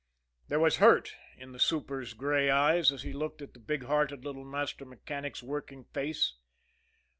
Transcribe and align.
There 0.47 0.59
was 0.59 0.77
hurt 0.77 1.11
in 1.37 1.51
the 1.51 1.59
super's 1.59 2.15
gray 2.15 2.49
eyes, 2.49 2.91
as 2.91 3.03
he 3.03 3.13
looked 3.13 3.39
at 3.39 3.53
the 3.53 3.59
big 3.59 3.83
hearted 3.83 4.25
little 4.25 4.43
master 4.43 4.83
mechanic's 4.83 5.43
working 5.43 5.83
face. 5.93 6.37